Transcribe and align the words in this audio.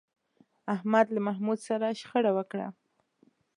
احمد 0.75 1.05
له 1.15 1.19
محمود 1.27 1.59
سره 1.67 1.97
شخړه 2.01 2.31
وکړه. 2.37 2.67